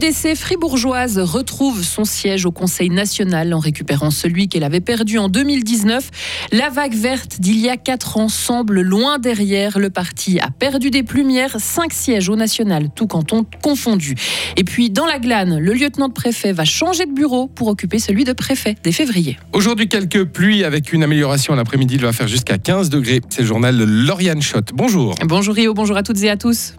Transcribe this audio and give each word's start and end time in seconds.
L'UDC 0.00 0.36
fribourgeoise 0.36 1.18
retrouve 1.18 1.82
son 1.82 2.04
siège 2.04 2.46
au 2.46 2.52
Conseil 2.52 2.88
national 2.88 3.52
en 3.52 3.58
récupérant 3.58 4.10
celui 4.10 4.48
qu'elle 4.48 4.62
avait 4.62 4.80
perdu 4.80 5.18
en 5.18 5.28
2019. 5.28 6.10
La 6.52 6.68
vague 6.70 6.94
verte 6.94 7.40
d'il 7.40 7.58
y 7.58 7.68
a 7.68 7.76
quatre 7.76 8.16
ans 8.16 8.28
semble 8.28 8.80
loin 8.80 9.18
derrière. 9.18 9.78
Le 9.78 9.90
parti 9.90 10.38
a 10.38 10.50
perdu 10.50 10.90
des 10.90 11.02
plumières, 11.02 11.56
cinq 11.58 11.92
sièges 11.92 12.28
au 12.28 12.36
national, 12.36 12.90
tout 12.94 13.08
canton 13.08 13.44
confondu. 13.62 14.14
Et 14.56 14.62
puis 14.62 14.90
dans 14.90 15.06
la 15.06 15.18
glane, 15.18 15.58
le 15.58 15.72
lieutenant 15.72 16.08
de 16.08 16.12
préfet 16.12 16.52
va 16.52 16.64
changer 16.64 17.04
de 17.06 17.12
bureau 17.12 17.48
pour 17.48 17.66
occuper 17.66 17.98
celui 17.98 18.22
de 18.22 18.32
préfet 18.32 18.76
dès 18.84 18.92
février. 18.92 19.36
Aujourd'hui, 19.52 19.88
quelques 19.88 20.24
pluies 20.24 20.62
avec 20.62 20.92
une 20.92 21.02
amélioration 21.02 21.56
l'après-midi. 21.56 21.96
Il 21.96 22.02
va 22.02 22.12
faire 22.12 22.28
jusqu'à 22.28 22.58
15 22.58 22.88
degrés. 22.88 23.20
C'est 23.30 23.42
le 23.42 23.48
journal 23.48 23.76
Lauriane 23.76 24.42
Schott. 24.42 24.70
Bonjour. 24.74 25.16
Bonjour 25.24 25.56
Rio, 25.56 25.74
bonjour 25.74 25.96
à 25.96 26.04
toutes 26.04 26.22
et 26.22 26.30
à 26.30 26.36
tous. 26.36 26.74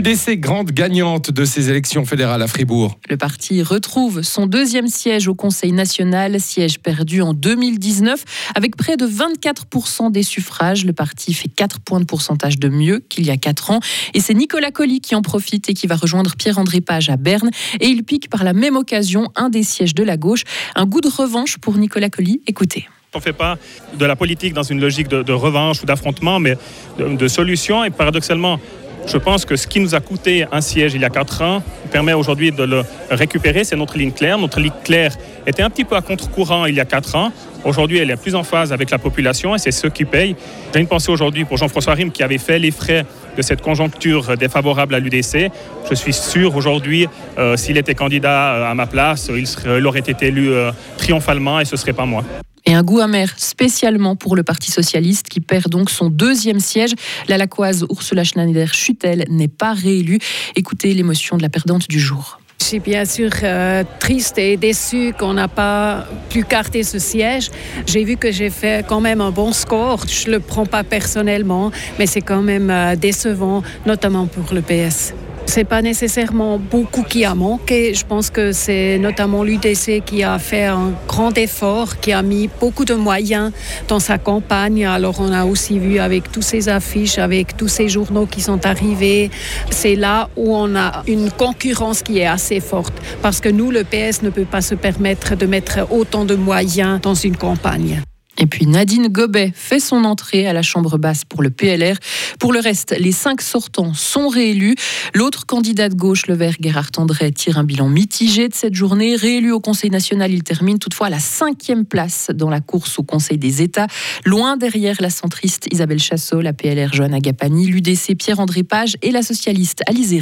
L'UDC, 0.00 0.40
grande 0.40 0.70
gagnante 0.70 1.30
de 1.30 1.44
ces 1.44 1.68
élections 1.68 2.06
fédérales 2.06 2.40
à 2.40 2.46
Fribourg. 2.46 2.98
Le 3.10 3.18
parti 3.18 3.62
retrouve 3.62 4.22
son 4.22 4.46
deuxième 4.46 4.86
siège 4.86 5.28
au 5.28 5.34
Conseil 5.34 5.72
national, 5.72 6.40
siège 6.40 6.78
perdu 6.78 7.20
en 7.20 7.34
2019. 7.34 8.24
Avec 8.54 8.76
près 8.76 8.96
de 8.96 9.06
24% 9.06 10.10
des 10.10 10.22
suffrages, 10.22 10.86
le 10.86 10.94
parti 10.94 11.34
fait 11.34 11.50
4 11.50 11.80
points 11.80 12.00
de 12.00 12.06
pourcentage 12.06 12.58
de 12.58 12.70
mieux 12.70 13.00
qu'il 13.10 13.26
y 13.26 13.30
a 13.30 13.36
4 13.36 13.72
ans. 13.72 13.80
Et 14.14 14.20
c'est 14.20 14.32
Nicolas 14.32 14.70
Colli 14.70 15.02
qui 15.02 15.14
en 15.14 15.20
profite 15.20 15.68
et 15.68 15.74
qui 15.74 15.86
va 15.86 15.96
rejoindre 15.96 16.34
Pierre-André 16.34 16.80
Page 16.80 17.10
à 17.10 17.18
Berne. 17.18 17.50
Et 17.78 17.88
il 17.88 18.02
pique 18.02 18.30
par 18.30 18.42
la 18.42 18.54
même 18.54 18.76
occasion 18.76 19.28
un 19.36 19.50
des 19.50 19.64
sièges 19.64 19.94
de 19.94 20.02
la 20.02 20.16
gauche. 20.16 20.44
Un 20.76 20.86
goût 20.86 21.02
de 21.02 21.10
revanche 21.14 21.58
pour 21.58 21.76
Nicolas 21.76 22.08
Colli. 22.08 22.40
Écoutez. 22.46 22.88
On 23.12 23.18
ne 23.18 23.22
fait 23.22 23.32
pas 23.32 23.58
de 23.98 24.04
la 24.06 24.14
politique 24.14 24.54
dans 24.54 24.62
une 24.62 24.80
logique 24.80 25.08
de, 25.08 25.32
revanche 25.32 25.82
ou 25.82 25.86
d'affrontement, 25.86 26.38
mais 26.38 26.56
de, 26.96 27.16
de 27.16 27.28
solution. 27.28 27.82
Et 27.82 27.90
paradoxalement, 27.90 28.60
je 29.06 29.18
pense 29.18 29.44
que 29.44 29.56
ce 29.56 29.66
qui 29.66 29.80
nous 29.80 29.94
a 29.94 30.00
coûté 30.00 30.46
un 30.52 30.60
siège 30.60 30.94
il 30.94 31.00
y 31.00 31.04
a 31.04 31.10
quatre 31.10 31.42
ans 31.42 31.62
permet 31.90 32.12
aujourd'hui 32.12 32.52
de 32.52 32.62
le 32.62 32.82
récupérer. 33.10 33.64
C'est 33.64 33.76
notre 33.76 33.98
ligne 33.98 34.12
claire. 34.12 34.38
Notre 34.38 34.60
ligne 34.60 34.72
claire 34.84 35.12
était 35.46 35.62
un 35.62 35.70
petit 35.70 35.84
peu 35.84 35.96
à 35.96 36.00
contre-courant 36.00 36.66
il 36.66 36.74
y 36.74 36.80
a 36.80 36.84
quatre 36.84 37.16
ans. 37.16 37.32
Aujourd'hui, 37.64 37.98
elle 37.98 38.10
est 38.10 38.16
plus 38.16 38.34
en 38.34 38.42
phase 38.42 38.72
avec 38.72 38.90
la 38.90 38.98
population 38.98 39.54
et 39.54 39.58
c'est 39.58 39.70
ceux 39.70 39.90
qui 39.90 40.04
payent. 40.04 40.34
J'ai 40.72 40.80
une 40.80 40.86
pensée 40.86 41.10
aujourd'hui 41.10 41.44
pour 41.44 41.58
Jean-François 41.58 41.94
Rim 41.94 42.10
qui 42.10 42.22
avait 42.22 42.38
fait 42.38 42.58
les 42.58 42.70
frais 42.70 43.04
de 43.36 43.42
cette 43.42 43.60
conjoncture 43.60 44.36
défavorable 44.36 44.94
à 44.94 44.98
l'UDC. 44.98 45.50
Je 45.88 45.94
suis 45.94 46.12
sûr 46.12 46.56
aujourd'hui, 46.56 47.06
euh, 47.38 47.56
s'il 47.56 47.76
était 47.76 47.94
candidat 47.94 48.54
euh, 48.54 48.70
à 48.70 48.74
ma 48.74 48.86
place, 48.86 49.30
il, 49.34 49.86
aurait 49.86 50.00
été 50.00 50.26
élu 50.26 50.50
euh, 50.50 50.72
triomphalement 50.96 51.60
et 51.60 51.64
ce 51.64 51.74
ne 51.74 51.78
serait 51.78 51.92
pas 51.92 52.06
moi 52.06 52.24
et 52.66 52.74
un 52.74 52.82
goût 52.82 53.00
amer 53.00 53.32
spécialement 53.36 54.16
pour 54.16 54.36
le 54.36 54.42
Parti 54.42 54.70
socialiste 54.70 55.28
qui 55.28 55.40
perd 55.40 55.68
donc 55.68 55.90
son 55.90 56.10
deuxième 56.10 56.60
siège. 56.60 56.94
La 57.28 57.38
Lacoise 57.38 57.84
Ursula 57.90 58.24
Schneider-Schutel 58.24 59.24
n'est 59.28 59.48
pas 59.48 59.72
réélue. 59.72 60.18
Écoutez 60.56 60.94
l'émotion 60.94 61.36
de 61.36 61.42
la 61.42 61.48
perdante 61.48 61.88
du 61.88 61.98
jour. 61.98 62.40
Je 62.60 62.66
suis 62.66 62.78
bien 62.78 63.04
sûr 63.04 63.30
euh, 63.42 63.82
triste 63.98 64.38
et 64.38 64.56
déçue 64.56 65.12
qu'on 65.18 65.32
n'a 65.32 65.48
pas 65.48 66.06
pu 66.28 66.44
carter 66.44 66.82
ce 66.82 66.98
siège. 66.98 67.50
J'ai 67.86 68.04
vu 68.04 68.16
que 68.16 68.30
j'ai 68.30 68.50
fait 68.50 68.86
quand 68.86 69.00
même 69.00 69.20
un 69.20 69.30
bon 69.30 69.52
score. 69.52 70.06
Je 70.06 70.26
ne 70.26 70.32
le 70.32 70.40
prends 70.40 70.66
pas 70.66 70.84
personnellement, 70.84 71.72
mais 71.98 72.06
c'est 72.06 72.20
quand 72.20 72.42
même 72.42 72.70
euh, 72.70 72.96
décevant, 72.96 73.62
notamment 73.86 74.26
pour 74.26 74.54
le 74.54 74.60
PS. 74.60 75.14
C'est 75.52 75.64
pas 75.64 75.82
nécessairement 75.82 76.60
beaucoup 76.60 77.02
qui 77.02 77.24
a 77.24 77.34
manqué. 77.34 77.92
Je 77.92 78.06
pense 78.06 78.30
que 78.30 78.52
c'est 78.52 78.98
notamment 78.98 79.42
l'UDC 79.42 80.00
qui 80.06 80.22
a 80.22 80.38
fait 80.38 80.66
un 80.66 80.92
grand 81.08 81.36
effort, 81.36 81.98
qui 81.98 82.12
a 82.12 82.22
mis 82.22 82.48
beaucoup 82.60 82.84
de 82.84 82.94
moyens 82.94 83.50
dans 83.88 83.98
sa 83.98 84.16
campagne. 84.16 84.86
Alors 84.86 85.16
on 85.18 85.32
a 85.32 85.44
aussi 85.44 85.80
vu 85.80 85.98
avec 85.98 86.30
tous 86.30 86.42
ces 86.42 86.68
affiches, 86.68 87.18
avec 87.18 87.56
tous 87.56 87.66
ces 87.66 87.88
journaux 87.88 88.26
qui 88.26 88.42
sont 88.42 88.64
arrivés, 88.64 89.28
c'est 89.70 89.96
là 89.96 90.28
où 90.36 90.54
on 90.54 90.76
a 90.76 91.02
une 91.08 91.32
concurrence 91.32 92.04
qui 92.04 92.20
est 92.20 92.26
assez 92.26 92.60
forte. 92.60 92.94
Parce 93.20 93.40
que 93.40 93.48
nous, 93.48 93.72
le 93.72 93.82
PS 93.82 94.22
ne 94.22 94.30
peut 94.30 94.44
pas 94.44 94.60
se 94.60 94.76
permettre 94.76 95.34
de 95.34 95.46
mettre 95.46 95.80
autant 95.90 96.24
de 96.24 96.36
moyens 96.36 97.00
dans 97.00 97.14
une 97.14 97.36
campagne. 97.36 98.04
Et 98.40 98.46
puis 98.46 98.66
Nadine 98.66 99.08
Gobet 99.08 99.52
fait 99.54 99.80
son 99.80 100.04
entrée 100.04 100.46
à 100.46 100.54
la 100.54 100.62
Chambre 100.62 100.96
basse 100.96 101.26
pour 101.26 101.42
le 101.42 101.50
PLR. 101.50 101.96
Pour 102.38 102.54
le 102.54 102.58
reste, 102.58 102.96
les 102.98 103.12
cinq 103.12 103.42
sortants 103.42 103.92
sont 103.92 104.28
réélus. 104.28 104.76
L'autre 105.14 105.44
candidat 105.44 105.90
de 105.90 105.94
gauche, 105.94 106.26
le 106.26 106.34
vert 106.34 106.54
Gérard 106.58 106.90
André, 106.96 107.32
tire 107.32 107.58
un 107.58 107.64
bilan 107.64 107.88
mitigé 107.88 108.48
de 108.48 108.54
cette 108.54 108.74
journée. 108.74 109.14
Réélu 109.14 109.52
au 109.52 109.60
Conseil 109.60 109.90
national, 109.90 110.32
il 110.32 110.42
termine 110.42 110.78
toutefois 110.78 111.08
à 111.08 111.10
la 111.10 111.20
cinquième 111.20 111.84
place 111.84 112.30
dans 112.32 112.48
la 112.48 112.60
course 112.60 112.98
au 112.98 113.02
Conseil 113.02 113.36
des 113.36 113.60
États, 113.60 113.88
loin 114.24 114.56
derrière 114.56 114.96
la 115.00 115.10
centriste 115.10 115.68
Isabelle 115.70 115.98
Chassot, 115.98 116.40
la 116.40 116.54
PLR 116.54 116.94
Joanne 116.94 117.14
Agapani, 117.14 117.66
l'UDC 117.66 118.16
Pierre-André 118.18 118.62
Page 118.62 118.96
et 119.02 119.10
la 119.10 119.22
socialiste 119.22 119.82
Alice 119.86 120.14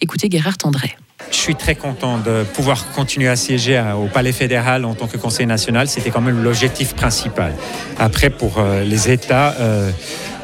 Écoutez 0.00 0.28
Gérard 0.30 0.58
André. 0.64 0.94
Je 1.30 1.36
suis 1.36 1.54
très 1.54 1.74
content 1.74 2.18
de 2.18 2.44
pouvoir 2.54 2.92
continuer 2.92 3.28
à 3.28 3.36
siéger 3.36 3.82
au 3.96 4.06
Palais 4.06 4.32
fédéral 4.32 4.84
en 4.84 4.94
tant 4.94 5.06
que 5.06 5.16
Conseil 5.16 5.46
national. 5.46 5.88
C'était 5.88 6.10
quand 6.10 6.20
même 6.20 6.42
l'objectif 6.42 6.94
principal. 6.94 7.52
Après, 7.98 8.30
pour 8.30 8.58
euh, 8.58 8.84
les 8.84 9.10
États, 9.10 9.54
euh, 9.58 9.90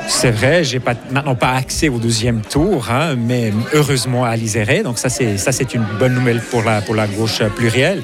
c'est 0.09 0.31
vrai, 0.31 0.65
j'ai 0.65 0.81
pas 0.81 0.95
maintenant 1.11 1.35
pas 1.35 1.53
accès 1.53 1.89
au 1.89 1.99
deuxième 1.99 2.41
tour, 2.41 2.89
hein, 2.91 3.15
mais 3.17 3.53
heureusement 3.75 4.25
à 4.25 4.35
l'Iséré. 4.37 4.83
Donc 4.83 4.99
ça, 4.99 5.09
c'est 5.11 5.37
ça, 5.37 5.53
c'est 5.53 5.75
une 5.75 5.85
bonne 5.99 6.15
nouvelle 6.15 6.41
pour 6.41 6.63
la 6.63 6.81
pour 6.81 6.95
la 6.95 7.07
gauche 7.07 7.43
plurielle. 7.57 8.03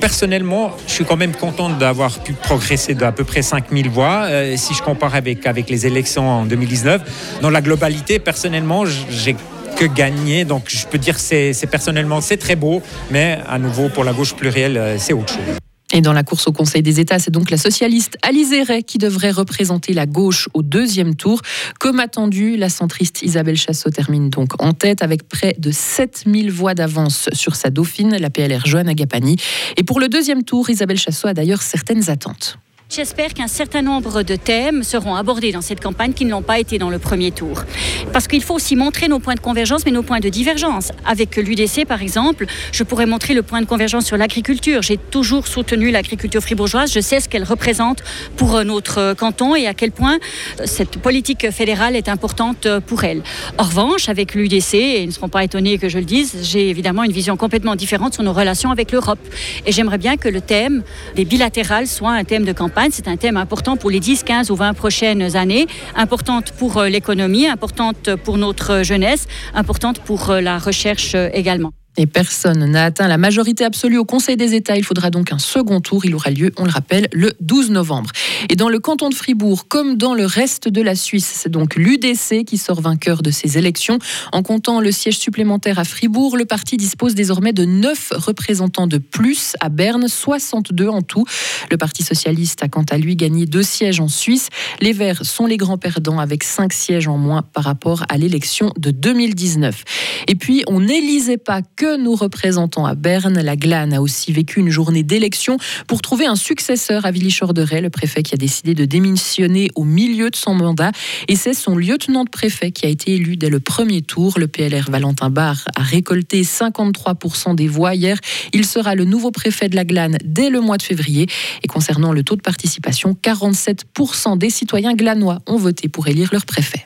Personnellement, 0.00 0.72
je 0.86 0.92
suis 0.92 1.04
quand 1.04 1.16
même 1.16 1.34
content 1.34 1.70
d'avoir 1.70 2.18
pu 2.20 2.32
progresser 2.32 2.94
d'à 2.94 3.12
peu 3.12 3.24
près 3.24 3.42
5000 3.42 3.88
voix. 3.88 4.26
Euh, 4.26 4.56
si 4.56 4.74
je 4.74 4.82
compare 4.82 5.14
avec, 5.14 5.46
avec 5.46 5.70
les 5.70 5.86
élections 5.86 6.28
en 6.28 6.44
2019, 6.44 7.40
dans 7.40 7.50
la 7.50 7.62
globalité, 7.62 8.18
personnellement, 8.18 8.84
j'ai 8.84 9.36
que 9.76 9.84
gagner. 9.84 10.44
Donc 10.44 10.64
je 10.68 10.86
peux 10.86 10.98
dire 10.98 11.18
c'est 11.18 11.68
personnellement 11.70 12.20
c'est 12.20 12.38
très 12.38 12.56
beau, 12.56 12.82
mais 13.10 13.38
à 13.46 13.58
nouveau 13.58 13.88
pour 13.88 14.04
la 14.04 14.12
gauche 14.12 14.34
plurielle 14.34 14.76
euh, 14.76 14.96
c'est 14.98 15.12
autre 15.12 15.32
chose. 15.32 15.56
Et 15.92 16.00
dans 16.00 16.12
la 16.12 16.24
course 16.24 16.48
au 16.48 16.52
Conseil 16.52 16.82
des 16.82 16.98
États, 16.98 17.20
c'est 17.20 17.30
donc 17.30 17.48
la 17.48 17.56
socialiste 17.56 18.18
Alizé 18.22 18.64
Ray 18.64 18.82
qui 18.82 18.98
devrait 18.98 19.30
représenter 19.30 19.92
la 19.92 20.06
gauche 20.06 20.48
au 20.52 20.62
deuxième 20.62 21.14
tour. 21.14 21.40
Comme 21.78 22.00
attendu, 22.00 22.56
la 22.56 22.68
centriste 22.68 23.22
Isabelle 23.22 23.56
Chassot 23.56 23.90
termine 23.90 24.28
donc 24.28 24.60
en 24.60 24.72
tête 24.72 25.02
avec 25.02 25.28
près 25.28 25.54
de 25.58 25.70
7000 25.70 26.50
voix 26.50 26.74
d'avance 26.74 27.28
sur 27.32 27.54
sa 27.54 27.70
dauphine, 27.70 28.16
la 28.16 28.30
PLR 28.30 28.66
Joanne 28.66 28.88
Agapani. 28.88 29.36
Et 29.76 29.84
pour 29.84 30.00
le 30.00 30.08
deuxième 30.08 30.42
tour, 30.42 30.68
Isabelle 30.68 30.98
Chassot 30.98 31.28
a 31.28 31.34
d'ailleurs 31.34 31.62
certaines 31.62 32.10
attentes. 32.10 32.58
J'espère 32.88 33.34
qu'un 33.34 33.48
certain 33.48 33.82
nombre 33.82 34.22
de 34.22 34.36
thèmes 34.36 34.84
seront 34.84 35.16
abordés 35.16 35.50
dans 35.50 35.60
cette 35.60 35.82
campagne 35.82 36.12
qui 36.12 36.24
ne 36.24 36.30
l'ont 36.30 36.42
pas 36.42 36.60
été 36.60 36.78
dans 36.78 36.88
le 36.88 37.00
premier 37.00 37.32
tour. 37.32 37.64
Parce 38.12 38.28
qu'il 38.28 38.44
faut 38.44 38.54
aussi 38.54 38.76
montrer 38.76 39.08
nos 39.08 39.18
points 39.18 39.34
de 39.34 39.40
convergence, 39.40 39.84
mais 39.84 39.90
nos 39.90 40.04
points 40.04 40.20
de 40.20 40.28
divergence. 40.28 40.92
Avec 41.04 41.36
l'UDC, 41.36 41.84
par 41.84 42.00
exemple, 42.00 42.46
je 42.70 42.84
pourrais 42.84 43.04
montrer 43.04 43.34
le 43.34 43.42
point 43.42 43.60
de 43.60 43.66
convergence 43.66 44.06
sur 44.06 44.16
l'agriculture. 44.16 44.82
J'ai 44.82 44.98
toujours 44.98 45.48
soutenu 45.48 45.90
l'agriculture 45.90 46.40
fribourgeoise. 46.40 46.92
Je 46.92 47.00
sais 47.00 47.18
ce 47.18 47.28
qu'elle 47.28 47.42
représente 47.42 48.04
pour 48.36 48.64
notre 48.64 49.14
canton 49.14 49.56
et 49.56 49.66
à 49.66 49.74
quel 49.74 49.90
point 49.90 50.18
cette 50.64 50.98
politique 50.98 51.50
fédérale 51.50 51.96
est 51.96 52.08
importante 52.08 52.68
pour 52.86 53.02
elle. 53.02 53.22
En 53.58 53.64
revanche, 53.64 54.08
avec 54.08 54.34
l'UDC, 54.34 54.74
et 54.74 55.02
ils 55.02 55.08
ne 55.08 55.12
seront 55.12 55.28
pas 55.28 55.42
étonnés 55.42 55.76
que 55.78 55.88
je 55.88 55.98
le 55.98 56.04
dise, 56.04 56.38
j'ai 56.42 56.70
évidemment 56.70 57.02
une 57.02 57.12
vision 57.12 57.36
complètement 57.36 57.74
différente 57.74 58.14
sur 58.14 58.22
nos 58.22 58.32
relations 58.32 58.70
avec 58.70 58.92
l'Europe. 58.92 59.18
Et 59.66 59.72
j'aimerais 59.72 59.98
bien 59.98 60.16
que 60.16 60.28
le 60.28 60.40
thème 60.40 60.84
des 61.16 61.24
bilatérales 61.24 61.88
soit 61.88 62.12
un 62.12 62.24
thème 62.24 62.44
de 62.44 62.52
campagne 62.52 62.75
c'est 62.90 63.08
un 63.08 63.16
thème 63.16 63.36
important 63.36 63.76
pour 63.76 63.90
les 63.90 64.00
10, 64.00 64.22
15 64.22 64.50
ou 64.50 64.56
20 64.56 64.74
prochaines 64.74 65.36
années, 65.36 65.66
importante 65.94 66.52
pour 66.52 66.76
euh, 66.76 66.88
l'économie, 66.88 67.46
importante 67.46 68.14
pour 68.16 68.36
notre 68.36 68.82
jeunesse, 68.82 69.26
importante 69.54 70.00
pour 70.00 70.30
euh, 70.30 70.40
la 70.40 70.58
recherche 70.58 71.14
euh, 71.14 71.28
également. 71.32 71.72
Et 71.98 72.06
personne 72.06 72.64
n'a 72.66 72.84
atteint 72.84 73.08
la 73.08 73.16
majorité 73.16 73.64
absolue 73.64 73.96
au 73.96 74.04
Conseil 74.04 74.36
des 74.36 74.54
États. 74.54 74.76
Il 74.76 74.84
faudra 74.84 75.10
donc 75.10 75.32
un 75.32 75.38
second 75.38 75.80
tour. 75.80 76.04
Il 76.04 76.14
aura 76.14 76.30
lieu, 76.30 76.52
on 76.58 76.64
le 76.64 76.70
rappelle, 76.70 77.08
le 77.12 77.32
12 77.40 77.70
novembre. 77.70 78.10
Et 78.50 78.56
dans 78.56 78.68
le 78.68 78.78
canton 78.78 79.08
de 79.08 79.14
Fribourg, 79.14 79.66
comme 79.68 79.96
dans 79.96 80.14
le 80.14 80.26
reste 80.26 80.68
de 80.68 80.82
la 80.82 80.94
Suisse, 80.94 81.30
c'est 81.34 81.48
donc 81.48 81.76
l'UDC 81.76 82.44
qui 82.44 82.58
sort 82.58 82.80
vainqueur 82.80 83.22
de 83.22 83.30
ces 83.30 83.56
élections. 83.56 83.98
En 84.32 84.42
comptant 84.42 84.80
le 84.80 84.92
siège 84.92 85.18
supplémentaire 85.18 85.78
à 85.78 85.84
Fribourg, 85.84 86.36
le 86.36 86.44
parti 86.44 86.76
dispose 86.76 87.14
désormais 87.14 87.52
de 87.52 87.64
9 87.64 88.12
représentants 88.16 88.86
de 88.86 88.98
plus 88.98 89.54
à 89.60 89.70
Berne, 89.70 90.06
62 90.08 90.88
en 90.88 91.00
tout. 91.00 91.24
Le 91.70 91.78
Parti 91.78 92.02
socialiste 92.02 92.62
a 92.62 92.68
quant 92.68 92.84
à 92.90 92.98
lui 92.98 93.16
gagné 93.16 93.46
deux 93.46 93.62
sièges 93.62 94.00
en 94.00 94.08
Suisse. 94.08 94.48
Les 94.80 94.92
Verts 94.92 95.24
sont 95.24 95.46
les 95.46 95.56
grands 95.56 95.78
perdants 95.78 96.18
avec 96.18 96.44
5 96.44 96.72
sièges 96.72 97.08
en 97.08 97.16
moins 97.16 97.42
par 97.42 97.64
rapport 97.64 98.04
à 98.08 98.18
l'élection 98.18 98.72
de 98.78 98.90
2019. 98.90 99.84
Et 100.28 100.34
puis, 100.34 100.62
on 100.66 100.80
n'élisait 100.80 101.38
pas 101.38 101.62
que 101.62 101.85
nous 101.94 102.14
représentons 102.14 102.84
à 102.84 102.94
Berne. 102.94 103.40
La 103.40 103.56
Glane 103.56 103.92
a 103.92 104.02
aussi 104.02 104.32
vécu 104.32 104.60
une 104.60 104.70
journée 104.70 105.02
d'élection 105.02 105.58
pour 105.86 106.02
trouver 106.02 106.26
un 106.26 106.34
successeur 106.34 107.06
à 107.06 107.10
Willy 107.10 107.32
Chorderet, 107.32 107.80
le 107.80 107.90
préfet 107.90 108.22
qui 108.22 108.34
a 108.34 108.36
décidé 108.36 108.74
de 108.74 108.84
démissionner 108.84 109.70
au 109.74 109.84
milieu 109.84 110.30
de 110.30 110.36
son 110.36 110.54
mandat. 110.54 110.90
Et 111.28 111.36
c'est 111.36 111.54
son 111.54 111.76
lieutenant 111.76 112.24
de 112.24 112.30
préfet 112.30 112.72
qui 112.72 112.86
a 112.86 112.88
été 112.88 113.12
élu 113.12 113.36
dès 113.36 113.48
le 113.48 113.60
premier 113.60 114.02
tour. 114.02 114.38
Le 114.38 114.48
PLR 114.48 114.90
Valentin 114.90 115.30
Barre 115.30 115.64
a 115.76 115.82
récolté 115.82 116.42
53% 116.42 117.54
des 117.54 117.68
voix 117.68 117.94
hier. 117.94 118.18
Il 118.52 118.66
sera 118.66 118.94
le 118.94 119.04
nouveau 119.04 119.30
préfet 119.30 119.68
de 119.68 119.76
la 119.76 119.84
Glane 119.84 120.18
dès 120.24 120.50
le 120.50 120.60
mois 120.60 120.78
de 120.78 120.82
février. 120.82 121.26
Et 121.62 121.68
concernant 121.68 122.12
le 122.12 122.22
taux 122.22 122.36
de 122.36 122.42
participation, 122.42 123.16
47% 123.22 124.38
des 124.38 124.50
citoyens 124.50 124.94
glanois 124.94 125.40
ont 125.46 125.56
voté 125.56 125.88
pour 125.88 126.08
élire 126.08 126.30
leur 126.32 126.46
préfet. 126.46 126.84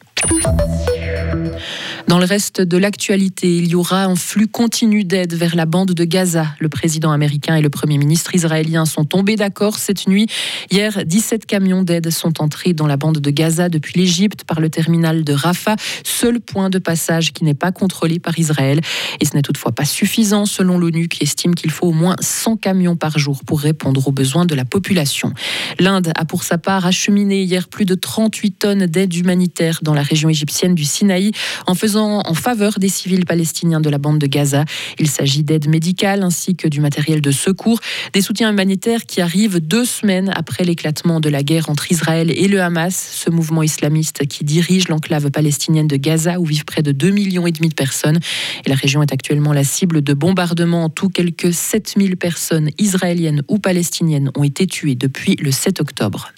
Dans 2.11 2.19
le 2.19 2.25
reste 2.25 2.61
de 2.61 2.77
l'actualité, 2.77 3.57
il 3.57 3.69
y 3.69 3.77
aura 3.77 4.03
un 4.03 4.17
flux 4.17 4.49
continu 4.49 5.05
d'aide 5.05 5.33
vers 5.33 5.55
la 5.55 5.65
bande 5.65 5.93
de 5.93 6.05
Gaza. 6.05 6.47
Le 6.59 6.69
président 6.69 7.12
américain 7.12 7.55
et 7.55 7.62
le 7.62 7.71
premier 7.71 7.99
ministre 7.99 8.35
israélien 8.35 8.85
sont 8.85 9.05
tombés 9.05 9.37
d'accord 9.37 9.79
cette 9.79 10.09
nuit. 10.09 10.27
Hier, 10.73 11.05
17 11.07 11.47
camions 11.47 11.85
d'aide 11.85 12.11
sont 12.11 12.43
entrés 12.43 12.73
dans 12.73 12.89
la 12.89 12.97
bande 12.97 13.19
de 13.19 13.31
Gaza 13.31 13.69
depuis 13.69 13.97
l'Égypte 13.97 14.43
par 14.43 14.59
le 14.59 14.71
terminal 14.71 15.23
de 15.23 15.33
Rafah, 15.33 15.77
seul 16.03 16.41
point 16.41 16.69
de 16.69 16.81
passage 16.81 17.33
qui 17.33 17.45
n'est 17.45 17.55
pas 17.55 17.71
contrôlé 17.71 18.19
par 18.19 18.37
Israël. 18.41 18.81
Et 19.21 19.25
ce 19.25 19.37
n'est 19.37 19.43
toutefois 19.43 19.71
pas 19.71 19.85
suffisant 19.85 20.47
selon 20.47 20.79
l'ONU 20.79 21.06
qui 21.06 21.23
estime 21.23 21.55
qu'il 21.55 21.71
faut 21.71 21.87
au 21.87 21.93
moins 21.93 22.17
100 22.19 22.56
camions 22.56 22.97
par 22.97 23.21
jour 23.21 23.45
pour 23.47 23.61
répondre 23.61 24.09
aux 24.09 24.13
besoins 24.13 24.47
de 24.47 24.56
la 24.56 24.65
population. 24.65 25.33
L'Inde 25.79 26.11
a 26.17 26.25
pour 26.25 26.43
sa 26.43 26.59
part 26.59 26.87
acheminé 26.87 27.45
hier 27.45 27.69
plus 27.69 27.85
de 27.85 27.95
38 27.95 28.51
tonnes 28.59 28.87
d'aide 28.87 29.15
humanitaire 29.15 29.79
dans 29.83 29.95
la 29.95 30.03
région 30.03 30.29
égyptienne 30.29 30.75
du 30.75 30.85
Sinaï 30.85 31.31
en 31.69 31.77
faisant 31.77 32.00
en 32.00 32.35
faveur 32.35 32.79
des 32.79 32.88
civils 32.88 33.25
palestiniens 33.25 33.81
de 33.81 33.91
la 33.91 33.99
bande 33.99 34.19
de 34.19 34.26
Gaza. 34.26 34.64
Il 34.99 35.08
s'agit 35.08 35.43
d'aide 35.43 35.69
médicale 35.69 36.23
ainsi 36.23 36.56
que 36.56 36.69
du 36.69 36.81
matériel 36.81 37.20
de 37.20 37.31
secours, 37.31 37.81
des 38.12 38.20
soutiens 38.20 38.50
humanitaires 38.50 39.06
qui 39.06 39.20
arrivent 39.20 39.61
deux 39.61 39.85
semaines 39.85 40.31
après 40.35 40.64
l'éclatement 40.64 41.20
de 41.20 41.29
la 41.29 41.43
guerre 41.43 41.70
entre 41.70 41.91
Israël 41.93 42.31
et 42.31 42.49
le 42.49 42.61
Hamas, 42.61 42.94
ce 43.14 43.31
mouvement 43.31 43.62
islamiste 43.62 44.26
qui 44.26 44.44
dirige 44.44 44.88
l'enclave 44.88 45.31
palestinienne 45.31 45.88
de 45.88 45.97
Gaza 45.97 46.41
où 46.41 46.44
vivent 46.44 46.64
près 46.64 46.82
de 46.82 46.93
2 46.93 47.11
millions 47.11 47.47
et 47.47 47.52
demi 47.52 47.69
de 47.69 47.75
personnes. 47.75 48.19
Et 48.64 48.69
la 48.69 48.75
région 48.75 49.03
est 49.03 49.12
actuellement 49.12 49.53
la 49.53 49.64
cible 49.64 50.03
de 50.03 50.14
bombardements. 50.14 50.85
En 50.85 50.88
tout, 50.88 51.08
quelques 51.08 51.53
7000 51.53 52.17
personnes 52.17 52.70
israéliennes 52.79 53.43
ou 53.49 53.58
palestiniennes 53.58 54.31
ont 54.37 54.44
été 54.44 54.67
tuées 54.67 54.94
depuis 54.94 55.37
le 55.37 55.50
7 55.50 55.81
octobre. 55.81 56.32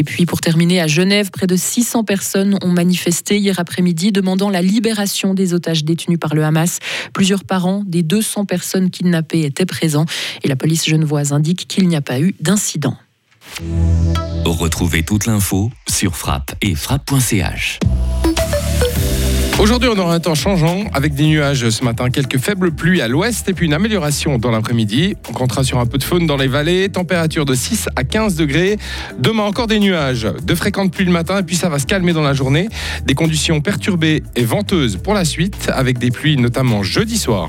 Et 0.00 0.02
puis 0.02 0.24
pour 0.24 0.40
terminer, 0.40 0.80
à 0.80 0.86
Genève, 0.86 1.30
près 1.30 1.46
de 1.46 1.56
600 1.56 2.04
personnes 2.04 2.58
ont 2.62 2.70
manifesté 2.70 3.36
hier 3.36 3.60
après-midi 3.60 4.12
demandant 4.12 4.48
la 4.48 4.62
libération 4.62 5.34
des 5.34 5.52
otages 5.52 5.84
détenus 5.84 6.18
par 6.18 6.34
le 6.34 6.42
Hamas. 6.42 6.78
Plusieurs 7.12 7.44
parents 7.44 7.82
des 7.84 8.02
200 8.02 8.46
personnes 8.46 8.88
kidnappées 8.88 9.44
étaient 9.44 9.66
présents 9.66 10.06
et 10.42 10.48
la 10.48 10.56
police 10.56 10.88
genevoise 10.88 11.34
indique 11.34 11.68
qu'il 11.68 11.86
n'y 11.86 11.96
a 11.96 12.00
pas 12.00 12.18
eu 12.18 12.34
d'incident. 12.40 12.96
Retrouvez 14.46 15.02
toute 15.02 15.26
l'info 15.26 15.70
sur 15.86 16.16
frappe 16.16 16.54
et 16.62 16.74
frappe.ch. 16.74 17.78
Aujourd'hui, 19.58 19.88
on 19.92 19.98
aura 19.98 20.14
un 20.14 20.20
temps 20.20 20.34
changeant 20.34 20.84
avec 20.92 21.14
des 21.14 21.24
nuages 21.24 21.68
ce 21.68 21.84
matin, 21.84 22.10
quelques 22.10 22.38
faibles 22.38 22.72
pluies 22.72 23.00
à 23.00 23.08
l'ouest 23.08 23.48
et 23.48 23.54
puis 23.54 23.66
une 23.66 23.72
amélioration 23.72 24.38
dans 24.38 24.50
l'après-midi. 24.50 25.16
On 25.28 25.32
comptera 25.32 25.64
sur 25.64 25.78
un 25.78 25.86
peu 25.86 25.98
de 25.98 26.04
faune 26.04 26.26
dans 26.26 26.36
les 26.36 26.48
vallées, 26.48 26.88
température 26.88 27.44
de 27.44 27.54
6 27.54 27.88
à 27.96 28.04
15 28.04 28.34
degrés. 28.36 28.78
Demain, 29.18 29.44
encore 29.44 29.66
des 29.66 29.80
nuages, 29.80 30.28
de 30.42 30.54
fréquentes 30.54 30.92
pluies 30.92 31.06
le 31.06 31.12
matin 31.12 31.38
et 31.38 31.42
puis 31.42 31.56
ça 31.56 31.68
va 31.68 31.78
se 31.78 31.86
calmer 31.86 32.12
dans 32.12 32.22
la 32.22 32.34
journée. 32.34 32.68
Des 33.06 33.14
conditions 33.14 33.60
perturbées 33.60 34.22
et 34.36 34.44
venteuses 34.44 34.96
pour 34.96 35.14
la 35.14 35.24
suite 35.24 35.70
avec 35.72 35.98
des 35.98 36.10
pluies 36.10 36.36
notamment 36.36 36.82
jeudi 36.82 37.16
soir. 37.16 37.48